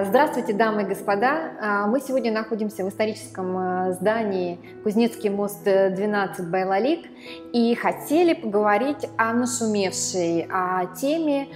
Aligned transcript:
А, 0.00 0.04
здравствуйте, 0.04 0.54
дамы 0.54 0.82
и 0.82 0.86
господа. 0.86 1.52
А, 1.60 1.86
мы 1.86 2.00
сегодня 2.00 2.32
находимся 2.32 2.84
в 2.84 2.88
историческом 2.88 3.56
а, 3.56 3.92
здании 3.92 4.58
Кузнецкий 4.82 5.28
мост 5.28 5.62
12 5.62 6.48
Байлалик 6.48 7.06
и 7.52 7.74
хотели 7.74 8.32
поговорить 8.32 9.06
о 9.18 9.34
нашумевшей 9.34 10.48
о 10.50 10.86
теме 10.94 11.48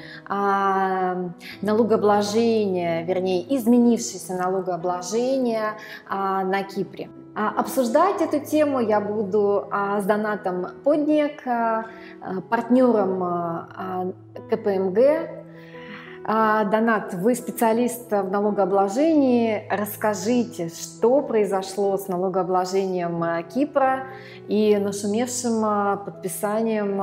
налогообложения, 1.63 3.05
вернее, 3.05 3.43
изменившейся 3.57 4.35
налогообложения 4.35 5.79
на 6.11 6.63
Кипре. 6.65 7.09
Обсуждать 7.35 8.21
эту 8.21 8.41
тему 8.41 8.81
я 8.81 9.01
буду 9.01 9.71
с 9.73 10.05
Донатом 10.05 10.67
Подник, 10.85 11.43
партнером 12.51 14.15
КПМГ 14.51 15.44
Донат, 16.27 17.13
вы 17.13 17.35
специалист 17.35 18.11
в 18.11 18.31
налогообложении. 18.31 19.69
Расскажите, 19.71 20.71
что 20.71 21.21
произошло 21.21 21.99
с 21.99 22.09
налогообложением 22.09 23.23
а, 23.23 23.43
Кипра 23.43 24.07
и 24.49 24.75
нашумевшим 24.79 25.63
а, 25.63 25.97
подписанием 25.99 26.99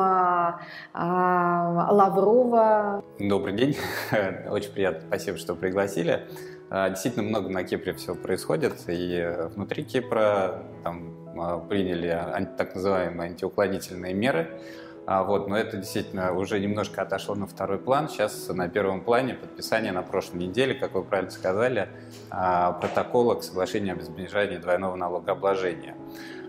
Лаврова? 1.92 3.04
Добрый 3.20 3.54
день. 3.54 3.78
Очень 4.50 4.72
приятно. 4.72 5.02
Спасибо, 5.08 5.38
что 5.38 5.54
пригласили. 5.54 6.28
Действительно 6.72 7.22
много 7.24 7.50
на 7.50 7.64
Кипре 7.64 7.94
всего 7.94 8.16
происходит. 8.16 8.74
И 8.88 9.36
внутри 9.54 9.84
Кипра 9.84 10.64
там, 10.84 11.68
приняли 11.70 12.18
так 12.58 12.74
называемые 12.74 13.30
антиуклонительные 13.30 14.16
меры– 14.16 14.50
а, 15.08 15.24
вот, 15.24 15.48
но 15.48 15.58
это 15.58 15.78
действительно 15.78 16.34
уже 16.34 16.60
немножко 16.60 17.02
отошло 17.02 17.36
на 17.36 17.48
второй 17.48 17.80
план. 17.80 18.08
Сейчас 18.08 18.48
на 18.50 18.70
первом 18.70 19.02
плане 19.02 19.34
подписание 19.34 19.92
на 19.92 20.04
прошлой 20.04 20.38
неделе, 20.38 20.76
как 20.76 20.94
вы 20.94 21.04
правильно 21.04 21.32
сказали, 21.32 21.90
а, 22.30 22.74
протокола 22.74 23.36
к 23.36 23.44
соглашению 23.44 23.94
об 23.96 24.02
избежании 24.02 24.58
двойного 24.58 24.96
налогообложения. 24.96 25.96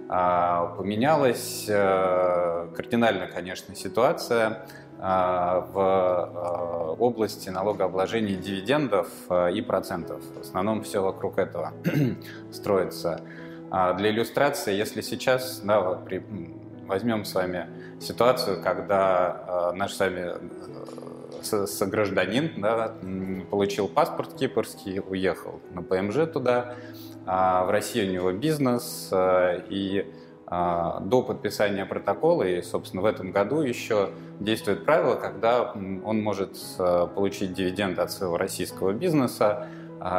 А, 0.08 0.74
поменялась 0.76 1.64
э, 1.68 2.68
кардинально, 2.76 3.28
конечно, 3.28 3.74
ситуация 3.74 4.66
в 4.98 6.96
области 7.00 7.48
налогообложения 7.48 8.36
дивидендов 8.36 9.08
э, 9.30 9.52
и 9.52 9.60
процентов. 9.60 10.22
В 10.36 10.40
основном 10.42 10.84
все 10.84 11.02
вокруг 11.02 11.38
этого 11.38 11.72
строится. 12.52 13.20
Для 13.68 14.10
иллюстрации, 14.10 14.74
если 14.74 15.00
сейчас 15.00 15.60
да, 15.64 15.80
при 15.80 16.18
Возьмем 16.86 17.24
с 17.24 17.34
вами 17.34 17.68
ситуацию, 18.00 18.62
когда 18.62 19.70
э, 19.72 19.76
наш 19.76 19.94
с 19.94 20.00
вами 20.00 20.34
э, 21.52 21.66
согражданин 21.66 22.60
да, 22.60 22.94
получил 23.50 23.88
паспорт 23.88 24.34
кипрский, 24.34 25.00
уехал 25.00 25.60
на 25.72 25.82
ПМЖ 25.82 26.30
туда, 26.32 26.74
а 27.26 27.64
в 27.64 27.70
России 27.70 28.08
у 28.08 28.12
него 28.12 28.32
бизнес, 28.32 29.08
э, 29.12 29.62
и 29.68 30.06
э, 30.50 31.00
до 31.00 31.22
подписания 31.22 31.86
протокола, 31.86 32.42
и, 32.42 32.62
собственно, 32.62 33.02
в 33.02 33.06
этом 33.06 33.32
году 33.32 33.60
еще 33.60 34.10
действует 34.40 34.84
правило, 34.84 35.14
когда 35.14 35.72
он 35.72 36.20
может 36.20 36.58
получить 37.14 37.52
дивиденды 37.54 38.02
от 38.02 38.10
своего 38.10 38.36
российского 38.36 38.92
бизнеса, 38.92 39.68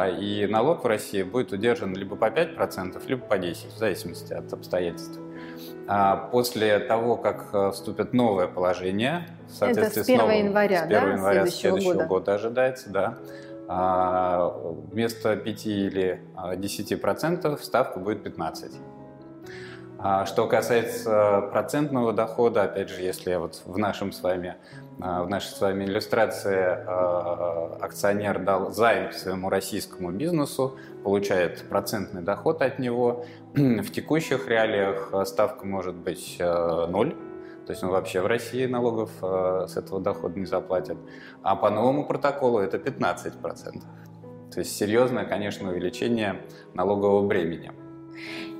и 0.08 0.46
налог 0.46 0.84
в 0.84 0.86
России 0.86 1.22
будет 1.22 1.52
удержан 1.52 1.94
либо 1.94 2.16
по 2.16 2.26
5%, 2.26 3.02
либо 3.06 3.26
по 3.26 3.34
10%, 3.34 3.74
в 3.74 3.78
зависимости 3.78 4.32
от 4.32 4.52
обстоятельств. 4.52 5.20
А 5.86 6.16
после 6.16 6.78
того, 6.78 7.16
как 7.16 7.50
э, 7.52 7.70
вступит 7.70 8.14
новое 8.14 8.46
положение, 8.46 9.28
в 9.46 9.50
соответствии 9.50 10.00
Это 10.00 10.04
с 10.04 10.08
1 10.08 10.16
с 10.16 10.22
новым, 10.22 10.46
января, 10.46 10.78
с 10.78 10.82
1 10.84 10.88
да, 10.88 11.12
января 11.12 11.34
следующего, 11.42 11.60
следующего 11.60 11.92
года. 11.92 12.06
года 12.06 12.34
ожидается, 12.34 12.90
да. 12.90 13.18
А 13.68 14.48
вместо 14.90 15.36
5 15.36 15.66
или 15.66 16.22
10% 16.34 17.46
а, 17.46 17.56
ставка 17.58 17.98
будет 17.98 18.22
15. 18.22 18.72
А 19.98 20.26
что 20.26 20.46
касается 20.46 21.48
процентного 21.52 22.12
дохода, 22.12 22.62
опять 22.62 22.90
же, 22.90 23.00
если 23.00 23.34
вот 23.36 23.62
в 23.64 23.78
нашем 23.78 24.12
с 24.12 24.22
вами 24.22 24.56
в 24.98 25.28
нашей 25.28 25.48
с 25.48 25.60
вами 25.60 25.84
иллюстрации 25.84 26.78
акционер 27.82 28.38
дал 28.38 28.70
займ 28.70 29.12
своему 29.12 29.48
российскому 29.48 30.12
бизнесу, 30.12 30.76
получает 31.02 31.68
процентный 31.68 32.22
доход 32.22 32.62
от 32.62 32.78
него. 32.78 33.26
В 33.54 33.90
текущих 33.90 34.48
реалиях 34.48 35.12
ставка 35.26 35.66
может 35.66 35.96
быть 35.96 36.36
ноль, 36.38 37.14
то 37.66 37.72
есть 37.72 37.82
он 37.82 37.90
вообще 37.90 38.20
в 38.20 38.26
России 38.26 38.66
налогов 38.66 39.10
с 39.20 39.76
этого 39.76 40.00
дохода 40.00 40.38
не 40.38 40.46
заплатит. 40.46 40.98
А 41.42 41.56
по 41.56 41.70
новому 41.70 42.06
протоколу 42.06 42.58
это 42.58 42.76
15%. 42.76 43.82
То 44.52 44.60
есть 44.60 44.76
серьезное, 44.76 45.24
конечно, 45.24 45.70
увеличение 45.70 46.42
налогового 46.74 47.26
бремени. 47.26 47.72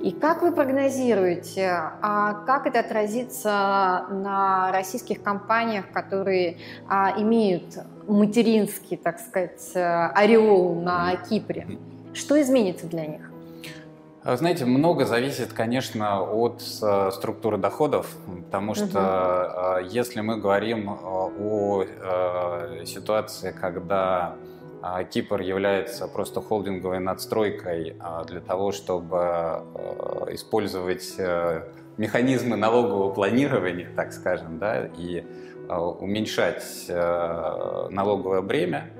И 0.01 0.11
как 0.11 0.41
вы 0.41 0.51
прогнозируете, 0.51 1.69
а 2.01 2.33
как 2.45 2.67
это 2.67 2.79
отразится 2.79 4.05
на 4.09 4.71
российских 4.71 5.21
компаниях, 5.23 5.91
которые 5.91 6.57
а, 6.87 7.13
имеют 7.17 7.77
материнский, 8.07 8.97
так 8.97 9.19
сказать, 9.19 9.71
ореол 9.75 10.81
на 10.81 11.15
Кипре? 11.15 11.67
Что 12.13 12.41
изменится 12.41 12.87
для 12.87 13.05
них? 13.05 13.31
Знаете, 14.23 14.65
много 14.65 15.05
зависит, 15.05 15.53
конечно, 15.53 16.23
от 16.23 16.59
э, 16.81 17.11
структуры 17.13 17.59
доходов, 17.59 18.07
потому 18.45 18.73
что 18.73 19.77
угу. 19.81 19.87
если 19.87 20.21
мы 20.21 20.37
говорим 20.37 20.89
о 20.89 21.83
э, 21.83 22.85
ситуации, 22.85 23.51
когда 23.51 24.33
а 24.33 24.37
Кипр 25.11 25.41
является 25.41 26.07
просто 26.07 26.41
холдинговой 26.41 26.99
надстройкой 26.99 27.95
а, 27.99 28.23
для 28.23 28.39
того, 28.39 28.71
чтобы 28.71 29.17
а, 29.17 30.27
использовать 30.29 31.15
э, 31.17 31.63
механизмы 31.97 32.55
налогового 32.55 33.11
планирования, 33.11 33.89
так 33.95 34.13
скажем, 34.13 34.59
да, 34.59 34.85
и 34.85 35.25
уменьшать 35.67 36.85
э, 36.87 37.87
налоговое 37.89 38.41
бремя, 38.41 38.91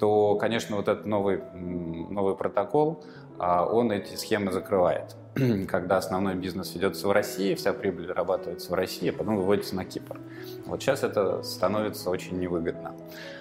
то, 0.00 0.34
конечно, 0.34 0.74
вот 0.76 0.88
этот 0.88 1.06
новый, 1.06 1.40
новый 1.54 2.34
протокол, 2.34 3.04
он 3.38 3.92
эти 3.92 4.16
схемы 4.16 4.50
закрывает. 4.50 5.14
Когда 5.68 5.96
основной 5.96 6.34
бизнес 6.34 6.74
ведется 6.74 7.08
в 7.08 7.12
России, 7.12 7.54
вся 7.54 7.72
прибыль 7.72 8.06
зарабатывается 8.06 8.70
в 8.70 8.74
России, 8.74 9.10
а 9.10 9.12
потом 9.12 9.36
выводится 9.36 9.76
на 9.76 9.84
Кипр. 9.84 10.20
Вот 10.66 10.82
сейчас 10.82 11.02
это 11.02 11.42
становится 11.42 12.10
очень 12.10 12.38
невыгодно. 12.38 12.94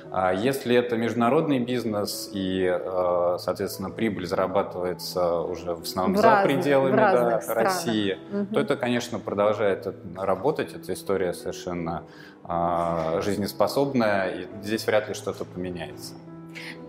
А 0.09 0.33
если 0.33 0.75
это 0.75 0.95
международный 0.95 1.59
бизнес 1.59 2.29
и, 2.33 2.63
э, 2.63 3.37
соответственно, 3.39 3.89
прибыль 3.89 4.25
зарабатывается 4.25 5.41
уже 5.41 5.75
в 5.75 5.81
основном 5.81 6.15
в 6.15 6.21
за 6.21 6.29
разных, 6.29 6.45
пределами 6.45 6.95
да, 6.95 7.41
России, 7.53 8.17
угу. 8.31 8.53
то 8.53 8.59
это, 8.61 8.77
конечно, 8.77 9.19
продолжает 9.19 9.87
работать. 10.15 10.73
Эта 10.73 10.93
история 10.93 11.33
совершенно 11.33 12.03
а, 12.43 13.19
жизнеспособная, 13.21 14.29
и 14.29 14.47
здесь 14.63 14.87
вряд 14.87 15.09
ли 15.09 15.13
что-то 15.13 15.43
поменяется. 15.43 16.13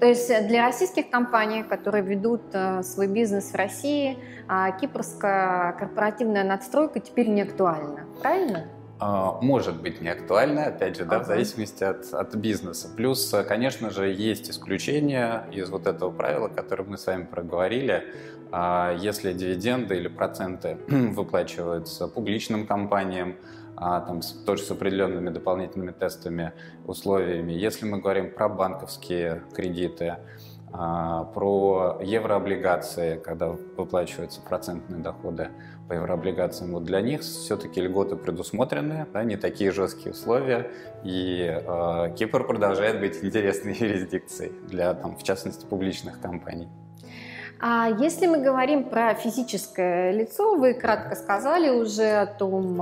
То 0.00 0.06
есть 0.06 0.28
для 0.46 0.66
российских 0.66 1.10
компаний, 1.10 1.62
которые 1.62 2.04
ведут 2.04 2.42
э, 2.52 2.82
свой 2.82 3.08
бизнес 3.08 3.52
в 3.52 3.54
России, 3.54 4.18
а, 4.46 4.70
кипрская 4.70 5.72
корпоративная 5.72 6.44
надстройка 6.44 7.00
теперь 7.00 7.28
не 7.28 7.42
актуальна, 7.42 8.06
правильно? 8.22 8.68
А, 9.00 9.38
может 9.42 9.80
быть 9.80 10.00
не 10.00 10.08
актуально, 10.08 10.66
опять 10.66 10.96
же, 10.96 11.04
да, 11.04 11.16
ага. 11.16 11.24
в 11.24 11.26
зависимости 11.28 11.84
от, 11.84 12.12
от 12.12 12.34
бизнеса. 12.34 12.88
Плюс, 12.96 13.34
конечно 13.46 13.90
же, 13.90 14.08
есть 14.08 14.50
исключения 14.50 15.44
из 15.52 15.70
вот 15.70 15.86
этого 15.86 16.10
правила, 16.10 16.48
которое 16.48 16.84
мы 16.84 16.98
с 16.98 17.06
вами 17.06 17.24
проговорили. 17.24 18.04
А, 18.50 18.96
если 18.98 19.32
дивиденды 19.32 19.96
или 19.96 20.08
проценты 20.08 20.78
выплачиваются 20.88 22.08
публичным 22.08 22.66
компаниям, 22.66 23.36
а, 23.80 24.00
там, 24.00 24.20
тоже 24.44 24.62
с 24.62 24.70
определенными 24.70 25.30
дополнительными 25.30 25.92
тестами, 25.92 26.52
условиями. 26.86 27.52
Если 27.52 27.86
мы 27.86 28.00
говорим 28.00 28.32
про 28.32 28.48
банковские 28.48 29.42
кредиты, 29.54 30.16
про 30.70 31.98
еврооблигации, 32.02 33.16
когда 33.16 33.48
выплачиваются 33.48 34.42
процентные 34.42 35.00
доходы, 35.00 35.48
по 35.88 35.94
еврооблигациям, 35.94 36.72
вот 36.72 36.84
для 36.84 37.00
них 37.00 37.22
все-таки 37.22 37.80
льготы 37.80 38.16
предусмотрены, 38.16 39.06
да, 39.12 39.24
не 39.24 39.36
такие 39.36 39.72
жесткие 39.72 40.12
условия, 40.12 40.70
и 41.02 41.42
э, 41.48 42.14
Кипр 42.16 42.46
продолжает 42.46 43.00
быть 43.00 43.24
интересной 43.24 43.72
юрисдикцией 43.78 44.52
для, 44.68 44.92
там, 44.92 45.16
в 45.16 45.22
частности, 45.22 45.64
публичных 45.64 46.20
компаний. 46.20 46.68
А 47.60 47.88
если 47.88 48.28
мы 48.28 48.38
говорим 48.38 48.84
про 48.84 49.14
физическое 49.14 50.12
лицо, 50.12 50.54
вы 50.54 50.74
кратко 50.74 51.16
сказали 51.16 51.70
уже 51.70 52.08
о 52.20 52.26
том, 52.26 52.80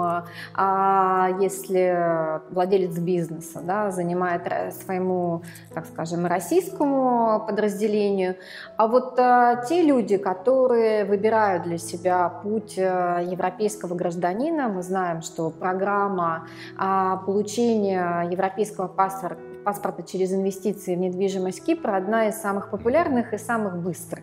а 0.55 1.31
если 1.41 2.43
владелец 2.53 2.99
бизнеса 2.99 3.63
да, 3.65 3.91
занимает 3.91 4.43
своему, 4.75 5.43
так 5.73 5.87
скажем, 5.87 6.27
российскому 6.27 7.43
подразделению, 7.47 8.37
а 8.77 8.87
вот 8.87 9.19
а, 9.19 9.65
те 9.65 9.83
люди, 9.83 10.19
которые 10.19 11.07
выбирают 11.07 11.63
для 11.63 11.79
себя 11.79 12.29
путь 12.29 12.79
а, 12.79 13.21
европейского 13.21 13.95
гражданина, 13.95 14.69
мы 14.69 14.83
знаем, 14.83 15.23
что 15.23 15.49
программа 15.49 16.49
а, 16.77 17.17
получения 17.19 18.29
европейского 18.31 18.89
паспорта 18.89 19.41
паспорта 19.65 20.05
через 20.05 20.33
инвестиции 20.33 20.95
в 20.95 20.99
недвижимость 21.01 21.65
Кипра 21.65 21.97
одна 21.97 22.29
из 22.29 22.37
самых 22.37 22.71
популярных 22.71 23.33
и 23.35 23.39
самых 23.39 23.79
быстрых. 23.79 24.23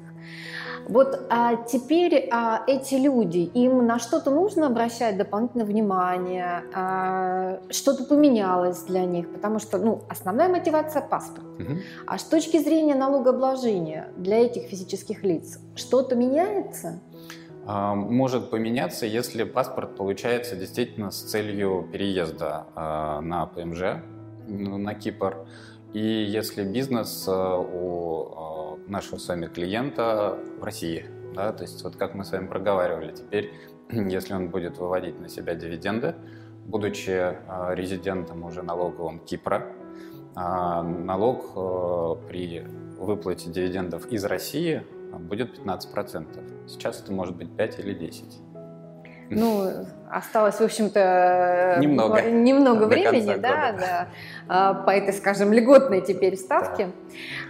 Вот 0.87 1.27
а 1.29 1.55
теперь 1.55 2.27
а, 2.31 2.63
эти 2.67 2.95
люди, 2.95 3.37
им 3.53 3.85
на 3.85 3.99
что-то 3.99 4.31
нужно 4.31 4.67
обращать 4.67 5.17
дополнительное 5.17 5.65
внимание, 5.65 6.63
а, 6.73 7.59
что-то 7.69 8.03
поменялось 8.03 8.83
для 8.83 9.05
них, 9.05 9.31
потому 9.31 9.59
что 9.59 9.77
ну, 9.77 10.01
основная 10.09 10.49
мотивация– 10.49 11.01
паспорт. 11.09 11.45
Угу. 11.59 11.77
А 12.07 12.17
с 12.17 12.23
точки 12.23 12.57
зрения 12.57 12.95
налогообложения 12.95 14.09
для 14.17 14.45
этих 14.45 14.63
физических 14.63 15.23
лиц 15.23 15.59
что-то 15.75 16.15
меняется? 16.15 16.99
А, 17.65 17.95
может 17.95 18.49
поменяться, 18.49 19.05
если 19.05 19.43
паспорт 19.43 19.95
получается 19.95 20.55
действительно 20.55 21.11
с 21.11 21.21
целью 21.21 21.87
переезда 21.91 22.65
а, 22.75 23.21
на 23.21 23.45
ПМЖ, 23.45 24.03
на 24.47 24.93
Кипр. 24.95 25.45
И 25.93 25.99
если 26.01 26.63
бизнес 26.63 27.25
а, 27.27 27.57
у 27.57 28.62
нашего 28.87 29.17
с 29.17 29.27
вами 29.27 29.47
клиента 29.47 30.37
в 30.59 30.63
России. 30.63 31.05
Да? 31.35 31.51
То 31.51 31.63
есть 31.63 31.83
вот 31.83 31.95
как 31.95 32.15
мы 32.15 32.25
с 32.25 32.31
вами 32.31 32.47
проговаривали, 32.47 33.13
теперь, 33.13 33.53
если 33.91 34.33
он 34.33 34.49
будет 34.49 34.77
выводить 34.77 35.19
на 35.19 35.29
себя 35.29 35.55
дивиденды, 35.55 36.15
будучи 36.65 37.11
э, 37.11 37.75
резидентом 37.75 38.43
уже 38.43 38.61
налоговым 38.61 39.19
Кипра, 39.19 39.67
а 40.35 40.81
налог 40.81 41.51
э, 41.55 42.27
при 42.27 42.65
выплате 42.97 43.49
дивидендов 43.49 44.07
из 44.07 44.23
России 44.23 44.83
будет 45.19 45.59
15%. 45.59 46.67
Сейчас 46.67 47.01
это 47.01 47.11
может 47.11 47.35
быть 47.35 47.55
5 47.55 47.79
или 47.79 47.93
10. 47.93 48.52
Ну, 49.39 49.85
осталось, 50.13 50.55
в 50.55 50.61
общем-то, 50.61 51.77
немного, 51.81 52.21
немного 52.21 52.83
времени, 52.85 53.35
да, 53.35 53.71
года. 53.71 53.77
да, 53.79 54.07
а, 54.47 54.73
по 54.73 54.91
этой, 54.91 55.13
скажем, 55.13 55.51
льготной 55.51 56.01
теперь 56.01 56.37
ставке. 56.37 56.89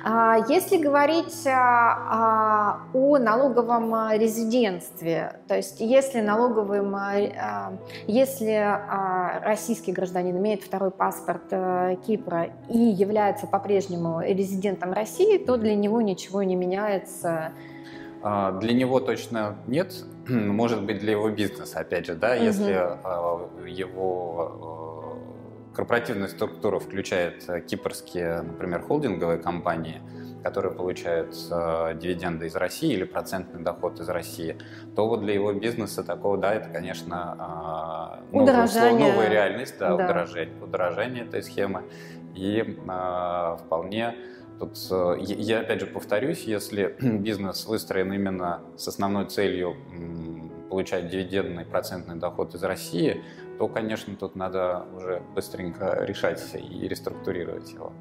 Да. 0.03 0.45
Если 0.47 0.77
говорить 0.77 1.45
а, 1.45 2.80
о 2.94 3.18
налоговом 3.18 4.12
резидентстве, 4.13 5.39
то 5.47 5.56
есть 5.56 5.80
если 5.80 6.21
налоговым, 6.21 6.95
а, 6.95 7.74
если 8.07 8.80
российский 9.44 9.91
гражданин 9.91 10.38
имеет 10.38 10.63
второй 10.63 10.91
паспорт 10.91 11.44
э, 11.51 11.95
Кипра 12.06 12.47
и 12.69 12.77
является 12.77 13.47
по-прежнему 13.47 14.21
резидентом 14.21 14.94
России, 14.94 15.38
то 15.38 15.57
для 15.57 15.75
него 15.75 16.01
ничего 16.01 16.44
не 16.44 16.56
меняется 16.56 17.51
для 18.23 18.73
него 18.73 18.99
точно 18.99 19.57
нет, 19.67 19.93
может 20.27 20.83
быть, 20.83 20.99
для 20.99 21.11
его 21.11 21.29
бизнеса, 21.29 21.79
опять 21.79 22.05
же, 22.05 22.15
да, 22.15 22.35
угу. 22.35 22.43
если 22.43 22.73
а, 22.73 23.49
его 23.67 25.19
а, 25.71 25.75
корпоративная 25.75 26.27
структура 26.27 26.79
включает 26.79 27.45
кипрские, 27.67 28.41
например, 28.41 28.81
холдинговые 28.81 29.39
компании, 29.39 30.01
которые 30.43 30.73
получают 30.73 31.35
э, 31.49 31.97
дивиденды 31.99 32.47
из 32.47 32.55
России 32.55 32.91
или 32.93 33.05
процентный 33.05 33.61
доход 33.61 33.99
из 34.01 34.09
России, 34.09 34.57
то 34.95 35.07
вот 35.07 35.21
для 35.21 35.33
его 35.33 35.53
бизнеса 35.53 36.03
такого, 36.03 36.37
да, 36.37 36.53
это, 36.53 36.69
конечно, 36.69 38.19
э, 38.31 38.35
новая, 38.35 38.67
новая 38.91 39.29
реальность, 39.29 39.75
да, 39.79 39.95
да. 39.95 40.03
Удорожание, 40.03 40.61
удорожание 40.61 41.23
этой 41.23 41.41
схемы. 41.43 41.83
И 42.35 42.59
э, 42.59 43.57
вполне 43.65 44.15
Тут 44.63 44.77
э, 44.92 45.15
я 45.19 45.60
опять 45.60 45.81
же 45.81 45.88
повторюсь, 45.88 46.44
если 46.44 46.95
бизнес 47.01 47.65
выстроен 47.65 48.13
именно 48.13 48.62
с 48.77 48.88
основной 48.88 49.25
целью 49.25 49.75
получать 50.69 51.10
дивидендный 51.10 51.65
процентный 51.65 52.15
доход 52.15 52.56
из 52.56 52.63
России, 52.63 53.21
то, 53.60 53.68
конечно, 53.68 54.15
тут 54.15 54.38
надо 54.38 54.86
уже 54.95 55.21
быстренько 55.36 56.06
решать 56.06 56.42
и 56.56 56.88
реструктурировать 56.88 57.74
его. 57.74 57.92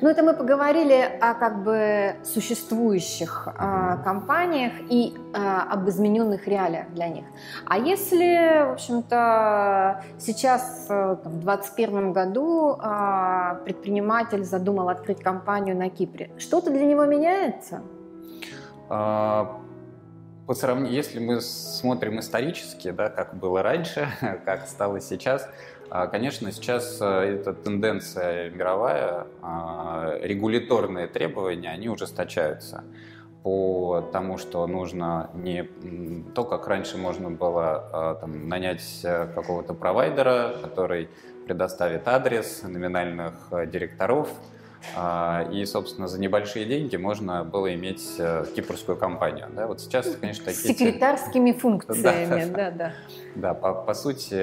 Ну, 0.00 0.08
это 0.08 0.22
мы 0.22 0.34
поговорили 0.34 1.02
о 1.20 1.34
как 1.34 1.62
бы 1.62 2.16
существующих 2.24 3.48
а, 3.54 3.98
компаниях 3.98 4.72
и 4.88 5.14
а, 5.34 5.62
об 5.70 5.88
измененных 5.88 6.46
реалиях 6.46 6.90
для 6.90 7.08
них. 7.08 7.24
А 7.66 7.78
если, 7.78 8.66
в 8.66 8.72
общем-то, 8.72 10.04
сейчас, 10.18 10.86
э, 10.88 11.16
в 11.22 11.40
2021 11.40 12.12
году 12.12 12.76
а, 12.78 13.56
предприниматель 13.64 14.44
задумал 14.44 14.88
открыть 14.88 15.22
компанию 15.22 15.76
на 15.76 15.90
Кипре, 15.90 16.30
что-то 16.38 16.70
для 16.70 16.86
него 16.86 17.04
меняется? 17.04 17.82
По 18.88 20.54
сравнению, 20.54 20.94
если 20.94 21.20
мы 21.20 21.40
смотрим 21.40 22.18
исторически, 22.18 22.90
да, 22.90 23.08
как 23.08 23.36
было 23.36 23.62
раньше, 23.62 24.08
как 24.44 24.66
стало 24.66 25.00
сейчас, 25.00 25.48
конечно, 26.06 26.52
сейчас 26.52 26.98
э, 27.00 27.04
эта 27.04 27.52
тенденция 27.52 28.50
мировая, 28.50 29.26
а, 29.42 30.16
регуляторные 30.22 31.08
требования, 31.08 31.70
они 31.70 31.88
ужесточаются 31.88 32.84
по 33.42 34.08
тому, 34.12 34.38
что 34.38 34.66
нужно 34.66 35.30
не 35.34 35.64
то, 36.34 36.44
как 36.44 36.68
раньше 36.68 36.96
можно 36.98 37.30
было 37.30 37.88
а, 37.92 38.14
там, 38.16 38.48
нанять 38.48 39.00
э, 39.02 39.26
какого-то 39.34 39.74
провайдера, 39.74 40.56
который 40.62 41.08
предоставит 41.46 42.06
адрес 42.06 42.62
номинальных 42.62 43.34
э, 43.50 43.66
директоров, 43.66 44.28
а, 44.28 44.59
и, 45.52 45.64
собственно, 45.66 46.08
за 46.08 46.18
небольшие 46.20 46.64
деньги 46.64 46.96
можно 46.96 47.44
было 47.44 47.74
иметь 47.74 48.16
э, 48.18 48.44
кипрскую 48.54 48.96
компанию. 48.96 49.48
Да? 49.54 49.66
Вот 49.66 49.80
сейчас, 49.80 50.16
конечно, 50.16 50.46
такие... 50.46 50.74
С 50.74 50.78
секретарскими 50.78 51.52
функциями, 51.60 52.52
да, 52.52 52.70
да. 52.70 52.92
Да, 53.34 53.54
по, 53.54 53.74
по 53.74 53.94
сути, 53.94 54.34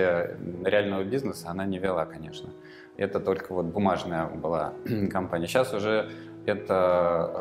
реального 0.66 1.04
бизнеса 1.04 1.50
она 1.50 1.66
не 1.66 1.80
вела, 1.80 2.06
конечно. 2.06 2.50
Это 2.98 3.19
только 3.19 3.54
вот 3.54 3.66
бумажная 3.66 4.28
была 4.28 4.74
компания. 5.12 5.48
Сейчас 5.48 5.74
уже 5.74 6.10
это 6.47 7.31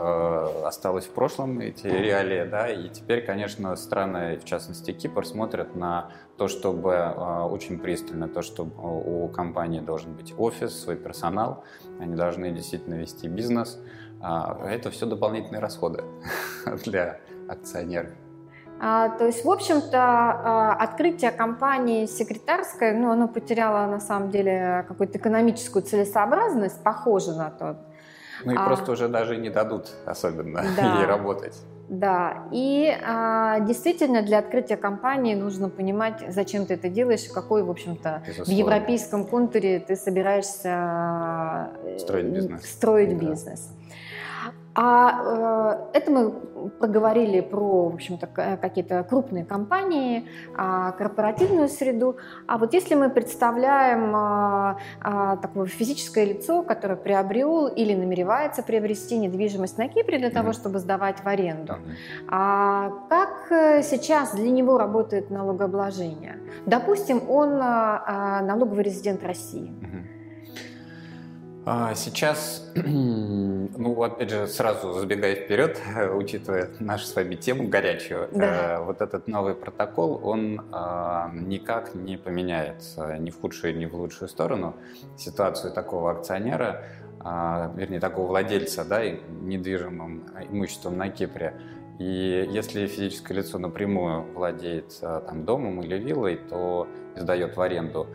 э, 0.63 0.67
осталось 0.67 1.07
в 1.07 1.11
прошлом, 1.11 1.61
эти 1.61 1.87
реалии, 1.87 2.45
да, 2.45 2.69
и 2.69 2.89
теперь, 2.89 3.25
конечно, 3.25 3.75
страны, 3.77 4.39
в 4.39 4.45
частности 4.45 4.93
Кипр, 4.93 5.27
смотрят 5.27 5.77
на 5.77 6.11
то, 6.37 6.49
чтобы 6.49 6.93
э, 6.93 7.43
очень 7.43 7.79
пристально, 7.79 8.29
то, 8.29 8.43
что 8.43 8.65
у 8.65 9.29
компании 9.29 9.81
должен 9.81 10.15
быть 10.15 10.35
офис, 10.37 10.79
свой 10.79 10.97
персонал, 10.97 11.65
они 12.01 12.15
должны 12.15 12.51
действительно 12.51 12.95
вести 12.95 13.29
бизнес. 13.29 13.79
А 14.21 14.67
это 14.67 14.91
все 14.91 15.07
дополнительные 15.07 15.61
расходы 15.61 16.03
для 16.85 17.21
акционеров. 17.49 18.13
А, 18.79 19.09
то 19.09 19.27
есть, 19.27 19.45
в 19.45 19.51
общем-то, 19.51 19.99
а, 19.99 20.73
открытие 20.75 21.31
компании 21.31 22.07
секретарской, 22.07 22.93
ну, 22.93 23.11
оно 23.11 23.27
потеряло 23.27 23.87
на 23.87 24.01
самом 24.01 24.31
деле 24.31 24.85
какую-то 24.87 25.19
экономическую 25.19 25.83
целесообразность, 25.83 26.83
похоже 26.83 27.33
на 27.33 27.51
то. 27.51 27.77
Ну 28.45 28.53
и 28.53 28.57
а, 28.57 28.65
просто 28.65 28.93
уже 28.93 29.09
даже 29.09 29.37
не 29.37 29.51
дадут 29.51 29.89
особенно 30.05 30.63
да, 30.77 30.99
ей 30.99 31.07
работать. 31.07 31.55
Да, 31.89 32.49
и 32.51 32.93
а, 33.05 33.61
действительно 33.61 34.23
для 34.23 34.39
открытия 34.39 34.77
компании 34.77 35.35
нужно 35.35 35.69
понимать, 35.69 36.25
зачем 36.29 36.67
ты 36.67 36.75
это 36.75 36.89
делаешь, 36.89 37.29
какой, 37.33 37.63
в 37.63 37.71
общем-то, 37.71 38.25
в 38.45 38.49
европейском 38.49 39.25
контуре 39.25 39.79
ты 39.79 39.95
собираешься 39.95 41.71
строить 41.99 42.27
бизнес. 42.27 42.65
Строить 42.69 43.17
да. 43.17 43.27
бизнес. 43.27 43.71
А 44.77 45.89
э, 45.93 45.99
это 45.99 46.11
мы 46.11 46.33
проговорили 46.79 47.41
про, 47.41 47.89
в 47.89 47.95
общем-то, 47.95 48.27
какие-то 48.61 49.05
крупные 49.05 49.45
компании, 49.45 50.27
а, 50.57 50.93
корпоративную 50.93 51.69
среду. 51.69 52.17
А 52.47 52.59
вот 52.59 52.75
если 52.75 52.95
мы 52.95 53.11
представляем 53.11 54.15
а, 54.15 54.79
а, 55.01 55.37
такое 55.37 55.67
физическое 55.67 56.25
лицо, 56.25 56.63
которое 56.63 56.97
приобрел 56.97 57.67
или 57.67 57.95
намеревается 57.95 58.63
приобрести 58.63 59.19
недвижимость 59.19 59.79
на 59.79 59.89
Кипре 59.89 60.19
для 60.19 60.31
того, 60.31 60.53
чтобы 60.53 60.79
сдавать 60.79 61.23
в 61.23 61.27
аренду, 61.27 61.77
а 62.29 62.91
как 63.09 63.51
э, 63.51 63.83
сейчас 63.83 64.35
для 64.35 64.51
него 64.51 64.79
работает 64.79 65.31
налогообложение? 65.31 66.39
Допустим, 66.67 67.29
он 67.29 67.59
налоговый 67.59 68.83
резидент 68.83 69.25
России. 69.25 69.73
Сейчас 71.95 72.71
Ну, 73.79 74.03
опять 74.03 74.31
же, 74.31 74.47
сразу 74.47 74.93
забегая 74.95 75.35
вперед, 75.35 75.81
учитывая 76.15 76.71
нашу 76.81 77.07
с 77.07 77.15
вами 77.15 77.35
тему 77.35 77.69
горячую, 77.69 78.29
да. 78.33 78.77
э, 78.77 78.85
вот 78.85 79.01
этот 79.01 79.29
новый 79.29 79.55
протокол, 79.55 80.21
он 80.23 80.61
э, 80.61 81.29
никак 81.33 81.95
не 81.95 82.17
поменяет 82.17 82.83
ни 83.19 83.31
в 83.31 83.41
худшую, 83.41 83.77
ни 83.77 83.87
в 83.87 83.95
лучшую 83.95 84.29
сторону 84.29 84.75
ситуацию 85.17 85.73
такого 85.73 86.11
акционера, 86.13 86.85
э, 87.25 87.71
вернее, 87.77 88.01
такого 88.01 88.29
владельца, 88.29 88.85
да, 88.85 89.03
недвижимым 89.09 90.25
имуществом 90.51 90.97
на 90.97 91.09
Кипре. 91.09 91.55
И 91.99 92.49
если 92.51 92.87
физическое 92.87 93.35
лицо 93.35 93.59
напрямую 93.59 94.33
владеет 94.35 94.99
там, 95.01 95.45
домом 95.45 95.83
или 95.83 95.97
виллой, 95.99 96.37
то 96.37 96.87
сдает 97.17 97.57
в 97.57 97.61
аренду, 97.61 98.07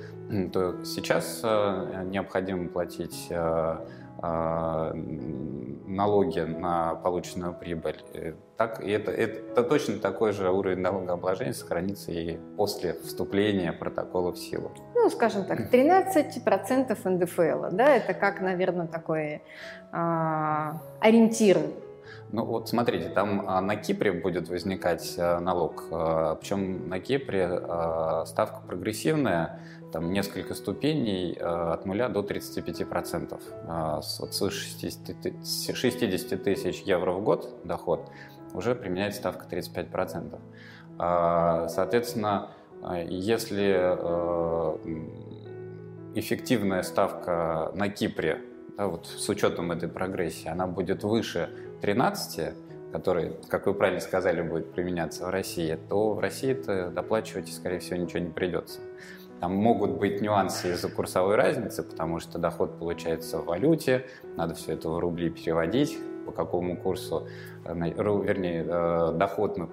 то 0.53 0.83
сейчас 0.83 1.41
необходимо 1.43 2.69
платить 2.69 3.31
а, 4.23 4.93
налоги 5.87 6.41
на 6.41 6.93
полученную 6.95 7.55
прибыль. 7.55 8.03
Э, 8.13 8.33
так, 8.55 8.79
и 8.79 8.91
это, 8.91 9.11
это 9.11 9.63
точно 9.63 9.97
такой 9.97 10.31
же 10.31 10.51
уровень 10.51 10.77
налогообложения 10.77 11.53
сохранится 11.53 12.11
и 12.11 12.37
после 12.55 12.93
вступления 12.93 13.73
протокола 13.73 14.31
в 14.31 14.37
силу. 14.37 14.71
Ну, 14.93 15.09
скажем 15.09 15.45
так, 15.45 15.73
13% 15.73 17.09
НДФЛ, 17.09 17.75
да, 17.75 17.95
это 17.95 18.13
как, 18.13 18.41
наверное, 18.41 18.85
такой 18.85 19.41
а, 19.91 20.79
ориентир 20.99 21.57
ну 22.31 22.45
вот 22.45 22.69
смотрите, 22.69 23.09
там 23.09 23.43
а, 23.47 23.59
на 23.61 23.75
Кипре 23.75 24.13
будет 24.13 24.47
возникать 24.47 25.15
а, 25.17 25.39
налог, 25.39 25.83
а, 25.91 26.35
причем 26.35 26.87
на 26.87 26.99
Кипре 26.99 27.61
ставка 28.25 28.61
прогрессивная, 28.65 29.59
там 29.91 30.13
несколько 30.13 30.53
ступеней 30.53 31.33
от 31.33 31.85
0 31.85 32.07
до 32.07 32.23
35 32.23 32.87
процентов. 32.87 33.41
60, 34.01 35.75
60 35.75 36.43
тысяч 36.43 36.81
евро 36.83 37.11
в 37.11 37.21
год 37.23 37.49
доход 37.65 38.09
уже 38.53 38.73
применяется 38.75 39.19
ставка 39.19 39.45
35 39.49 39.89
процентов. 39.89 40.39
Соответственно, 40.97 42.51
если 43.09 43.73
эффективная 46.15 46.83
ставка 46.83 47.71
на 47.75 47.89
Кипре, 47.89 48.41
да, 48.77 48.87
вот 48.87 49.07
с 49.07 49.27
учетом 49.27 49.73
этой 49.73 49.89
прогрессии, 49.89 50.47
она 50.47 50.67
будет 50.67 51.03
выше 51.03 51.49
13, 51.81 52.53
который, 52.91 53.37
как 53.49 53.65
вы 53.65 53.73
правильно 53.73 54.01
сказали, 54.01 54.41
будет 54.41 54.71
применяться 54.71 55.25
в 55.25 55.29
России, 55.29 55.77
то 55.89 56.13
в 56.13 56.19
России 56.19 56.51
это 56.51 56.89
доплачивать, 56.89 57.51
скорее 57.51 57.79
всего, 57.79 57.97
ничего 57.97 58.19
не 58.19 58.29
придется. 58.29 58.79
Там 59.39 59.55
могут 59.55 59.97
быть 59.97 60.21
нюансы 60.21 60.73
из-за 60.73 60.87
курсовой 60.87 61.35
разницы, 61.35 61.81
потому 61.81 62.19
что 62.19 62.37
доход 62.37 62.77
получается 62.77 63.39
в 63.39 63.45
валюте, 63.45 64.05
надо 64.37 64.53
все 64.53 64.73
это 64.73 64.89
в 64.89 64.99
рубли 64.99 65.31
переводить, 65.31 65.97
по 66.27 66.31
какому 66.31 66.77
курсу, 66.77 67.27
э, 67.65 67.73
вернее, 67.73 68.63
э, 68.67 69.11
доход 69.13 69.57
мы 69.57 69.69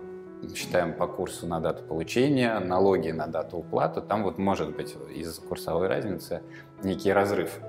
считаем 0.54 0.94
по 0.94 1.06
курсу 1.06 1.46
на 1.46 1.60
дату 1.60 1.82
получения, 1.84 2.58
налоги 2.60 3.10
на 3.10 3.26
дату 3.26 3.58
уплаты, 3.58 4.00
там 4.00 4.22
вот 4.22 4.38
может 4.38 4.74
быть 4.74 4.96
из-за 5.14 5.42
курсовой 5.42 5.88
разницы 5.88 6.42
некий 6.82 7.12
разрыв. 7.12 7.60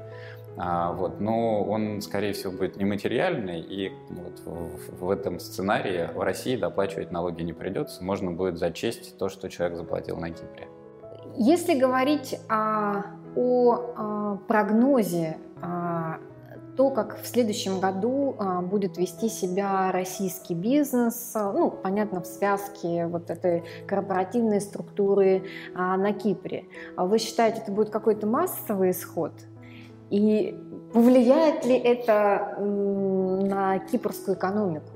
А, 0.61 0.91
вот, 0.91 1.21
но 1.21 1.63
он, 1.63 2.01
скорее 2.01 2.33
всего, 2.33 2.51
будет 2.51 2.75
нематериальный, 2.75 3.61
и 3.61 3.93
вот 4.09 4.41
в, 4.45 5.05
в 5.05 5.09
этом 5.09 5.39
сценарии 5.39 6.09
в 6.13 6.19
России 6.19 6.57
доплачивать 6.57 7.11
налоги 7.11 7.43
не 7.43 7.53
придется, 7.53 8.03
можно 8.03 8.31
будет 8.31 8.57
зачесть 8.57 9.17
то, 9.17 9.29
что 9.29 9.47
человек 9.49 9.77
заплатил 9.77 10.17
на 10.17 10.31
Кипре. 10.31 10.67
Если 11.37 11.79
говорить 11.79 12.37
а, 12.49 13.05
о 13.37 13.93
а, 13.95 14.37
прогнозе, 14.47 15.37
а, 15.61 16.17
то, 16.79 16.91
как 16.91 17.21
в 17.21 17.27
следующем 17.27 17.81
году 17.81 18.37
а, 18.39 18.61
будет 18.61 18.97
вести 18.97 19.27
себя 19.27 19.91
российский 19.91 20.53
бизнес, 20.53 21.33
а, 21.35 21.51
ну, 21.51 21.71
понятно, 21.71 22.21
в 22.21 22.25
связке 22.25 23.05
вот 23.07 23.29
этой 23.29 23.65
корпоративной 23.85 24.61
структуры 24.61 25.43
а, 25.75 25.97
на 25.97 26.13
Кипре. 26.13 26.67
Вы 26.95 27.17
считаете, 27.17 27.61
это 27.63 27.73
будет 27.73 27.89
какой-то 27.89 28.27
массовый 28.27 28.91
исход? 28.91 29.33
И 30.09 30.55
повлияет 30.93 31.65
ли 31.65 31.75
это 31.75 32.57
на 32.59 33.79
кипрскую 33.79 34.35
экономику? 34.35 34.89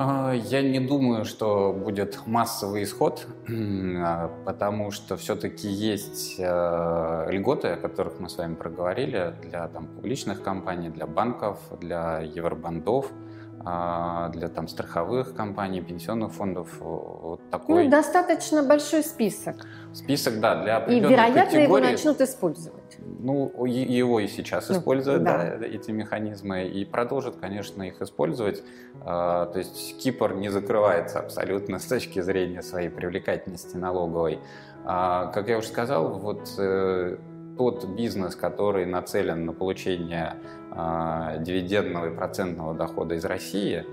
А, 0.00 0.32
я 0.32 0.62
не 0.62 0.78
думаю, 0.78 1.24
что 1.24 1.72
будет 1.72 2.20
массовый 2.26 2.84
исход, 2.84 3.26
а, 3.48 4.30
потому 4.44 4.92
что 4.92 5.16
все-таки 5.16 5.66
есть 5.66 6.36
э, 6.38 7.26
льготы, 7.32 7.68
о 7.68 7.76
которых 7.76 8.20
мы 8.20 8.28
с 8.28 8.38
вами 8.38 8.54
проговорили, 8.54 9.34
для 9.42 9.66
там, 9.66 9.86
публичных 9.86 10.40
компаний, 10.42 10.88
для 10.88 11.06
банков, 11.06 11.58
для 11.80 12.20
евробандов– 12.20 13.10
для 13.60 14.48
там 14.48 14.68
страховых 14.68 15.34
компаний, 15.34 15.80
пенсионных 15.80 16.32
фондов. 16.32 16.68
Вот 16.80 17.40
такой. 17.50 17.84
Ну, 17.84 17.90
достаточно 17.90 18.62
большой 18.62 19.02
список. 19.02 19.56
Список, 19.92 20.40
да, 20.40 20.62
для 20.62 20.76
определенных 20.76 21.10
И, 21.10 21.12
вероятно, 21.12 21.44
категорий. 21.44 21.64
его 21.64 21.78
начнут 21.78 22.20
использовать. 22.20 22.98
Ну, 23.20 23.64
его 23.66 24.20
и 24.20 24.28
сейчас 24.28 24.68
ну, 24.68 24.76
используют, 24.76 25.22
да. 25.24 25.56
да, 25.58 25.66
эти 25.66 25.90
механизмы, 25.90 26.68
и 26.68 26.84
продолжат, 26.84 27.36
конечно, 27.36 27.82
их 27.82 28.00
использовать. 28.00 28.62
А, 29.00 29.46
то 29.46 29.58
есть 29.58 29.98
Кипр 29.98 30.34
не 30.34 30.50
закрывается 30.50 31.20
абсолютно 31.20 31.78
с 31.78 31.86
точки 31.86 32.20
зрения 32.20 32.62
своей 32.62 32.88
привлекательности 32.88 33.76
налоговой. 33.76 34.38
А, 34.84 35.26
как 35.32 35.48
я 35.48 35.58
уже 35.58 35.68
сказал, 35.68 36.18
вот 36.18 36.48
э, 36.58 37.18
тот 37.58 37.84
бизнес, 37.84 38.36
который 38.36 38.86
нацелен 38.86 39.44
на 39.44 39.52
получение 39.52 40.36
э, 40.70 41.38
дивидендного 41.40 42.06
и 42.12 42.16
процентного 42.16 42.72
дохода 42.72 43.16
из 43.16 43.24
России, 43.24 43.84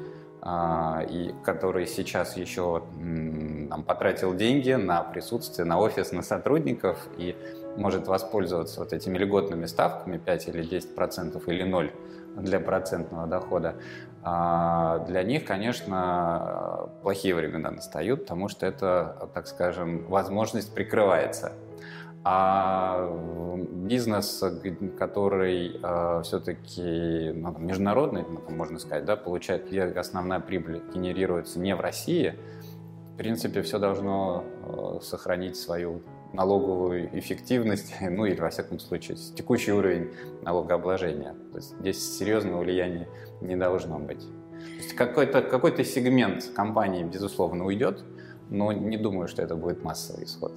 э, 0.42 1.06
и 1.10 1.34
который 1.44 1.88
сейчас 1.88 2.38
еще 2.38 2.84
э, 2.84 3.68
там, 3.68 3.84
потратил 3.84 4.36
деньги 4.36 4.72
на 4.72 5.02
присутствие, 5.04 5.66
на 5.66 5.80
офис, 5.80 6.12
на 6.12 6.22
сотрудников 6.22 7.08
и 7.18 7.36
может 7.76 8.08
воспользоваться 8.08 8.80
вот 8.82 8.94
этими 8.94 9.18
льготными 9.18 9.66
ставками 9.66 10.18
5 10.18 10.48
или 10.50 10.64
10 10.64 10.96
процентов 10.96 11.48
или 11.50 11.64
0 11.64 11.92
для 12.38 12.60
процентного 12.60 13.28
дохода, 13.28 13.76
для 14.22 15.24
них, 15.24 15.46
конечно, 15.46 16.90
плохие 17.02 17.34
времена 17.34 17.72
настают, 17.72 18.22
потому 18.22 18.50
что 18.50 18.66
это, 18.66 19.30
так 19.34 19.48
скажем, 19.48 20.06
возможность 20.08 20.74
прикрывается. 20.74 21.54
А 22.28 23.08
бизнес, 23.88 24.44
который 24.98 25.80
э, 25.82 26.22
все-таки 26.24 27.32
ну, 27.34 27.58
международный, 27.58 28.24
ну, 28.24 28.56
можно 28.56 28.80
сказать, 28.80 29.06
да, 29.06 29.16
получает, 29.16 29.68
где 29.68 29.84
основная 29.84 30.40
прибыль 30.40 30.82
генерируется 30.94 31.60
не 31.60 31.76
в 31.76 31.80
России, 31.80 32.36
в 33.14 33.18
принципе, 33.18 33.62
все 33.62 33.80
должно 33.80 34.44
э, 34.64 35.00
сохранить 35.02 35.56
свою 35.56 36.02
налоговую 36.34 37.18
эффективность, 37.18 37.96
ну 38.02 38.26
или, 38.26 38.40
во 38.40 38.50
всяком 38.50 38.80
случае, 38.80 39.18
текущий 39.36 39.72
уровень 39.72 40.12
налогообложения. 40.42 41.34
То 41.52 41.58
есть 41.58 41.80
здесь 41.80 42.18
серьезного 42.18 42.62
влияния 42.62 43.08
не 43.42 43.56
должно 43.56 44.00
быть. 44.00 44.26
какой-то 44.98 45.42
какой 45.42 45.84
сегмент 45.86 46.52
компании, 46.56 47.04
безусловно, 47.04 47.66
уйдет, 47.66 48.04
но 48.50 48.72
не 48.72 48.98
думаю, 48.98 49.28
что 49.28 49.42
это 49.42 49.56
будет 49.56 49.84
массовый 49.84 50.26
исход. 50.26 50.52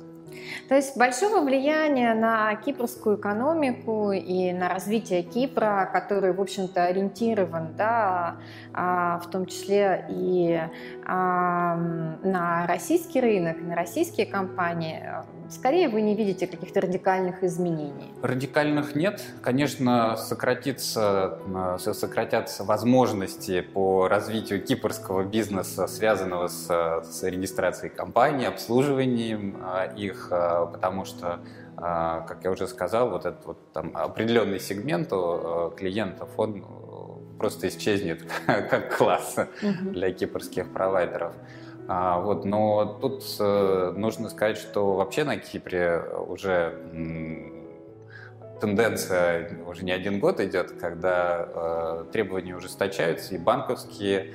То 0.68 0.74
есть 0.74 0.96
большого 0.96 1.40
влияния 1.44 2.14
на 2.14 2.54
кипрскую 2.56 3.16
экономику 3.16 4.12
и 4.12 4.52
на 4.52 4.68
развитие 4.68 5.22
Кипра, 5.22 5.88
который, 5.92 6.32
в 6.32 6.40
общем-то, 6.40 6.84
ориентирован, 6.84 7.74
да, 7.76 8.36
а, 8.72 9.18
в 9.20 9.30
том 9.30 9.46
числе 9.46 10.06
и 10.08 10.60
на 11.06 12.66
российский 12.66 13.20
рынок, 13.20 13.60
на 13.60 13.74
российские 13.74 14.26
компании, 14.26 15.02
скорее 15.50 15.88
вы 15.88 16.02
не 16.02 16.14
видите 16.14 16.46
каких-то 16.46 16.80
радикальных 16.80 17.42
изменений? 17.42 18.12
Радикальных 18.22 18.94
нет. 18.94 19.22
Конечно, 19.42 20.16
сократится, 20.16 21.38
э, 21.78 21.92
сократятся 21.92 22.64
возможности 22.64 23.60
по 23.60 24.08
развитию 24.08 24.62
кипрского 24.62 25.24
бизнеса, 25.24 25.86
связанного 25.86 26.48
с, 26.48 26.66
с 27.04 27.22
регистрацией 27.22 27.90
компаний, 27.90 28.46
обслуживанием 28.46 29.56
э, 29.62 29.96
их, 29.96 30.28
э, 30.30 30.66
потому 30.72 31.04
что 31.04 31.40
как 31.80 32.40
я 32.42 32.50
уже 32.50 32.66
сказал, 32.66 33.08
вот 33.08 33.24
этот 33.24 33.46
вот 33.46 33.72
там 33.72 33.92
определенный 33.94 34.58
сегмент 34.58 35.10
клиентов, 35.76 36.28
он 36.36 36.64
просто 37.38 37.68
исчезнет 37.68 38.24
как 38.46 38.96
класс 38.96 39.36
для 39.62 40.10
кипрских 40.12 40.72
провайдеров. 40.72 41.34
А, 41.90 42.20
вот, 42.20 42.44
но 42.44 42.98
тут 43.00 43.24
э, 43.40 43.94
нужно 43.96 44.28
сказать, 44.28 44.58
что 44.58 44.92
вообще 44.92 45.24
на 45.24 45.38
Кипре 45.38 46.02
уже 46.28 46.78
тенденция 48.60 49.56
уже 49.66 49.84
не 49.84 49.92
один 49.92 50.20
год 50.20 50.38
идет, 50.40 50.72
когда 50.72 51.48
э, 51.48 52.04
требования 52.12 52.54
ужесточаются, 52.54 53.34
и 53.34 53.38
банковские 53.38 54.34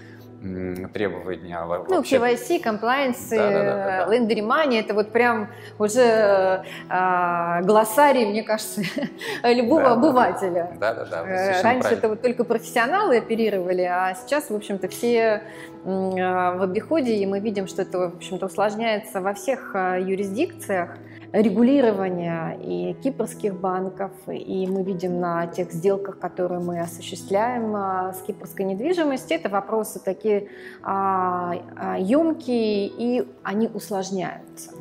требования. 0.94 1.60
Ну, 1.90 1.98
вообще... 1.98 2.18
KYC, 2.18 2.64
compliance, 2.64 3.30
да, 3.30 3.50
да, 3.50 3.64
да, 3.64 4.06
да. 4.06 4.16
lender 4.16 4.40
money, 4.40 4.80
это 4.80 4.94
вот 4.94 5.12
прям 5.12 5.50
уже 5.80 6.64
э, 6.90 7.62
глоссарий, 7.64 8.26
мне 8.26 8.44
кажется, 8.44 8.82
любого 9.44 9.84
да, 9.84 9.94
обывателя. 9.94 10.72
Да, 10.80 10.94
да, 10.94 11.06
да. 11.06 11.24
Раньше 11.24 11.62
правильно. 11.62 11.88
это 11.88 12.10
вот 12.10 12.22
только 12.22 12.44
профессионалы 12.44 13.18
оперировали, 13.18 13.84
а 13.84 14.14
сейчас, 14.16 14.50
в 14.50 14.56
общем-то, 14.56 14.88
все 14.90 15.44
в 15.84 16.64
обиходе, 16.64 17.16
и 17.16 17.26
мы 17.26 17.40
видим, 17.40 17.68
что 17.68 17.82
это, 17.82 17.98
в 17.98 18.16
общем-то, 18.16 18.46
усложняется 18.46 19.20
во 19.20 19.34
всех 19.34 19.76
юрисдикциях. 19.76 20.92
Регулирования 21.34 22.58
и 22.62 22.94
кипрских 22.94 23.60
банков, 23.60 24.12
и 24.28 24.68
мы 24.68 24.84
видим 24.84 25.20
на 25.20 25.48
тех 25.48 25.72
сделках, 25.72 26.20
которые 26.20 26.62
мы 26.62 26.80
осуществляем 26.80 28.14
с 28.14 28.22
кипрской 28.22 28.66
недвижимостью, 28.66 29.38
это 29.38 29.50
вопросы 29.50 30.00
такие 30.00 30.50
емкие, 30.86 32.88
и 32.88 33.28
они 33.44 33.68
усложняются. 33.68 34.72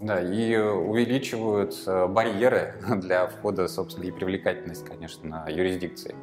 Да, 0.00 0.22
и 0.22 0.56
увеличивают 0.56 1.74
барьеры 2.08 2.74
для 2.96 3.26
входа, 3.26 3.68
собственно, 3.68 4.04
и 4.04 4.10
привлекательность, 4.10 4.86
конечно, 4.86 5.44
юрисдикции. 5.48 6.14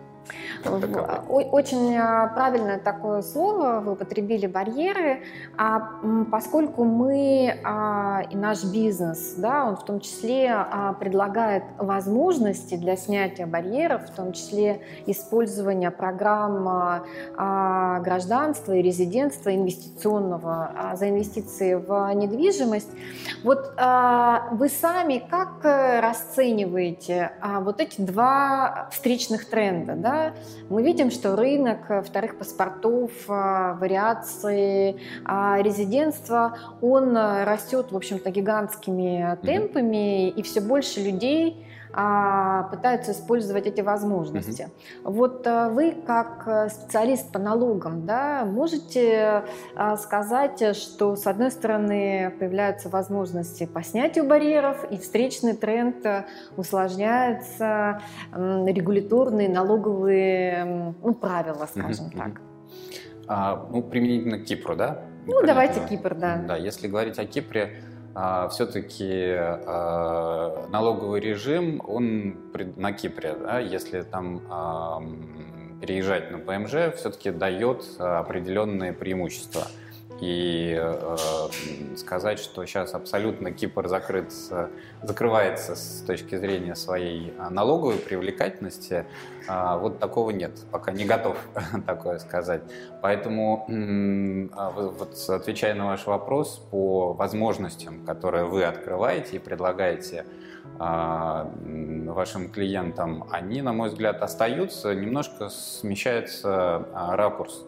Очень 1.29 1.95
а, 1.97 2.27
правильное 2.27 2.79
такое 2.79 3.21
слово 3.21 3.79
вы 3.79 3.93
употребили 3.93 4.47
барьеры, 4.47 5.21
а 5.57 5.99
поскольку 6.31 6.83
мы 6.83 7.59
а, 7.63 8.23
и 8.29 8.35
наш 8.35 8.63
бизнес, 8.63 9.35
да, 9.37 9.65
он 9.65 9.77
в 9.77 9.85
том 9.85 9.99
числе 9.99 10.51
а, 10.51 10.93
предлагает 10.93 11.63
возможности 11.77 12.75
для 12.75 12.97
снятия 12.97 13.45
барьеров, 13.45 14.09
в 14.09 14.15
том 14.15 14.33
числе 14.33 14.81
использования 15.05 15.91
программ 15.91 16.47
гражданства 17.35 18.73
и 18.73 18.81
резидентства 18.81 19.53
инвестиционного 19.55 20.93
за 20.95 21.09
инвестиции 21.09 21.75
в 21.75 22.13
недвижимость. 22.13 22.89
Вот 23.43 23.73
вы 24.51 24.69
сами 24.69 25.23
как 25.29 25.63
расцениваете 25.63 27.31
вот 27.61 27.79
эти 27.81 28.01
два 28.01 28.89
встречных 28.91 29.49
тренда, 29.49 29.93
да? 29.95 30.16
Мы 30.69 30.83
видим, 30.83 31.11
что 31.11 31.35
рынок 31.35 31.89
э, 31.89 32.01
вторых 32.01 32.37
паспортов, 32.37 33.11
э, 33.27 33.73
вариации, 33.79 34.97
а 35.25 35.61
резидентства, 35.61 36.57
он 36.81 37.15
э, 37.15 37.43
растет, 37.43 37.91
в 37.91 37.95
общем-то, 37.95 38.31
гигантскими 38.31 39.37
темпами, 39.43 40.29
и 40.29 40.41
все 40.41 40.61
больше 40.61 41.01
людей 41.01 41.66
а, 41.99 42.63
пытаются 42.69 43.11
использовать 43.11 43.65
эти 43.65 43.81
возможности. 43.81 44.69
Угу. 45.03 45.13
Вот 45.13 45.47
а, 45.47 45.69
вы, 45.69 45.95
как 46.05 46.43
э, 46.45 46.69
специалист 46.69 47.31
по 47.31 47.39
налогам, 47.39 48.05
да, 48.05 48.45
можете 48.45 49.45
а, 49.75 49.97
сказать, 49.97 50.77
что 50.77 51.15
с 51.15 51.25
одной 51.25 51.49
стороны 51.49 52.35
появляются 52.37 52.89
возможности 52.89 53.65
по 53.65 53.81
снятию 53.81 54.25
барьеров, 54.25 54.85
и 54.91 54.99
встречный 54.99 55.55
тренд 55.55 56.05
э, 56.05 56.25
усложняется, 56.55 57.99
регуляторные, 58.31 59.49
налоговые 59.49 60.93
ну, 61.01 61.15
правила, 61.15 61.67
скажем 61.67 62.05
угу. 62.05 62.15
так. 62.15 62.41
А, 63.27 63.67
ну, 63.71 63.81
применительно 63.81 64.37
к 64.37 64.43
Кипру, 64.43 64.75
да? 64.75 65.01
Ну, 65.25 65.41
давайте 65.43 65.79
Кипр, 65.89 66.13
да. 66.13 66.43
Да, 66.47 66.57
если 66.57 66.87
говорить 66.87 67.17
о 67.17 67.25
Кипре, 67.25 67.81
все-таки 68.49 69.35
а, 69.37 70.67
налоговый 70.69 71.19
режим, 71.19 71.81
он 71.87 72.35
на 72.75 72.91
Кипре, 72.91 73.35
да, 73.35 73.59
если 73.59 74.01
там 74.01 74.41
переезжать 75.81 76.31
на 76.31 76.39
ПМЖ, 76.39 76.95
все-таки 76.95 77.29
дает 77.29 77.85
определенные 77.99 78.93
преимущества. 78.93 79.67
И 80.19 80.75
э, 80.75 81.17
сказать, 81.95 82.39
что 82.39 82.65
сейчас 82.65 82.95
абсолютно 82.95 83.51
Кипр 83.51 83.87
закрыт, 83.87 84.33
закрывается 85.03 85.75
с 85.75 86.03
точки 86.07 86.35
зрения 86.37 86.75
своей 86.75 87.33
налоговой 87.51 87.97
привлекательности, 87.97 89.05
э, 89.47 89.77
вот 89.77 89.99
такого 89.99 90.31
нет. 90.31 90.53
Пока 90.71 90.91
не 90.91 91.05
готов 91.05 91.37
такое 91.85 92.17
сказать. 92.17 92.63
Поэтому, 93.01 93.65
э, 93.69 94.47
вот 94.73 95.29
отвечая 95.29 95.75
на 95.75 95.85
ваш 95.85 96.07
вопрос 96.07 96.65
по 96.71 97.13
возможностям, 97.13 98.03
которые 98.03 98.45
вы 98.45 98.63
открываете 98.63 99.35
и 99.35 99.39
предлагаете 99.39 100.25
вашим 100.79 102.51
клиентам, 102.51 103.25
они, 103.31 103.61
на 103.63 103.73
мой 103.73 103.89
взгляд, 103.89 104.21
остаются, 104.21 104.93
немножко 104.93 105.49
смещается 105.49 106.85
ракурс. 106.93 107.65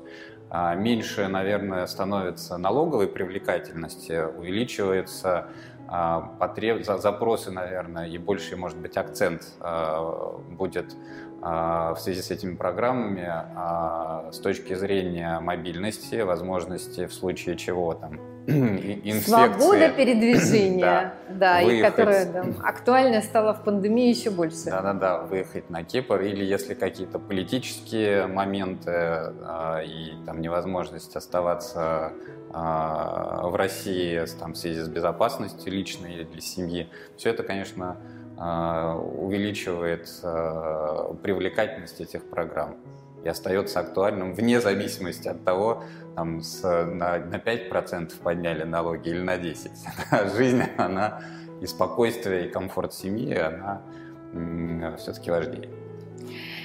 А, 0.50 0.74
меньше, 0.76 1.28
наверное, 1.28 1.86
становится 1.86 2.58
налоговой 2.58 3.08
привлекательности, 3.08 4.26
увеличивается 4.36 5.48
а, 5.88 6.22
потреб... 6.40 6.84
запросы, 6.84 7.52
наверное, 7.52 8.08
и 8.08 8.18
больше, 8.18 8.58
может 8.58 8.78
быть, 8.78 8.98
акцент 8.98 9.44
а, 9.60 10.38
будет 10.50 10.96
в 11.42 11.96
связи 12.00 12.22
с 12.22 12.32
этими 12.32 12.58
программами 12.58 13.32
с 14.30 14.40
точки 14.40 14.74
зрения 14.74 15.40
мобильности, 15.40 16.20
возможности 16.20 17.06
в 17.06 17.14
случае 17.14 17.56
чего 17.56 17.94
там 17.94 18.20
инфекции. 18.50 19.30
Свобода 19.30 19.90
передвижения, 19.90 21.14
да, 21.30 21.62
и 21.62 21.82
которая 21.82 22.26
да, 22.26 22.44
актуальная 22.64 23.22
стала 23.22 23.54
в 23.54 23.64
пандемии 23.64 24.10
еще 24.10 24.30
больше. 24.30 24.66
Да-да-да, 24.66 25.20
выехать 25.20 25.70
на 25.70 25.84
Кипр, 25.84 26.22
или 26.22 26.44
если 26.44 26.74
какие-то 26.74 27.20
политические 27.20 28.28
моменты 28.28 28.92
э, 28.92 29.86
и 29.86 30.14
там 30.26 30.42
невозможность 30.42 31.16
оставаться 31.16 32.14
э, 32.50 32.54
в 32.54 33.56
России 33.56 34.26
там, 34.40 34.54
в 34.54 34.58
связи 34.58 34.82
с 34.82 34.88
безопасностью 34.88 35.72
личной 35.72 36.16
или 36.16 36.24
для 36.24 36.42
семьи, 36.42 36.90
все 37.18 37.30
это, 37.30 37.44
конечно, 37.44 37.98
э, 38.38 38.94
увеличивает 39.18 40.08
привлекательность 41.22 42.02
этих 42.02 42.30
программ 42.30 42.78
и 43.24 43.30
остается 43.30 43.80
актуальным 43.80 44.34
вне 44.34 44.62
зависимости 44.62 45.28
от 45.28 45.44
того, 45.44 45.84
там, 46.16 46.42
с, 46.42 46.64
на, 46.64 47.18
на 47.18 47.36
5% 47.36 48.14
подняли 48.22 48.64
налоги 48.64 49.10
или 49.10 49.22
на 49.22 49.38
10%. 49.38 50.36
Жизнь, 50.38 50.64
она 50.78 51.22
и 51.62 51.66
спокойствие, 51.66 52.48
и 52.48 52.50
комфорт 52.50 52.94
семьи, 52.94 53.36
она 53.36 53.82
все-таки 54.98 55.32
важнее. 55.32 55.70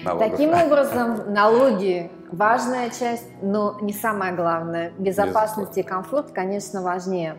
Налогов. 0.04 0.30
Таким 0.30 0.52
образом, 0.52 1.32
налоги 1.32 2.10
важная 2.30 2.90
часть, 2.90 3.26
но 3.42 3.78
не 3.80 3.92
самая 3.92 4.34
главная. 4.34 4.92
Безопасность 4.98 5.78
и 5.78 5.82
комфорт, 5.82 6.32
конечно, 6.32 6.82
важнее. 6.82 7.36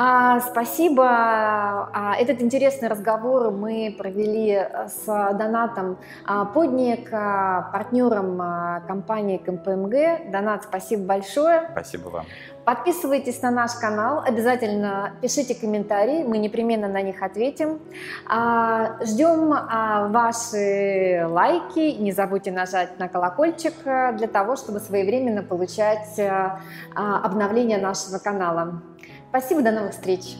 А, 0.00 0.40
спасибо. 0.40 1.04
А, 1.04 2.14
этот 2.16 2.40
интересный 2.40 2.88
разговор 2.88 3.50
мы 3.50 3.94
провели 3.98 4.68
с 4.86 5.04
Донатом 5.06 5.98
а, 6.24 6.44
Подник, 6.44 7.08
а, 7.12 7.70
партнером 7.72 8.40
а, 8.40 8.80
компании 8.86 9.38
КМПМГ. 9.38 10.30
Донат, 10.30 10.64
спасибо 10.64 11.04
большое. 11.04 11.68
Спасибо 11.72 12.10
вам. 12.10 12.26
Подписывайтесь 12.68 13.40
на 13.40 13.50
наш 13.50 13.72
канал, 13.76 14.22
обязательно 14.22 15.14
пишите 15.22 15.54
комментарии, 15.54 16.22
мы 16.22 16.36
непременно 16.36 16.86
на 16.86 17.00
них 17.00 17.22
ответим. 17.22 17.80
А, 18.28 19.02
ждем 19.02 19.54
а, 19.54 20.08
ваши 20.08 21.24
лайки, 21.26 21.96
не 21.98 22.12
забудьте 22.12 22.52
нажать 22.52 22.98
на 22.98 23.08
колокольчик 23.08 23.72
э, 23.86 24.12
для 24.18 24.26
того, 24.26 24.56
чтобы 24.56 24.80
своевременно 24.80 25.42
получать 25.42 26.18
э, 26.18 26.28
а, 26.94 27.24
обновления 27.24 27.78
нашего 27.78 28.18
канала. 28.18 28.82
Спасибо, 29.30 29.62
до 29.62 29.70
новых 29.70 29.92
встреч! 29.92 30.36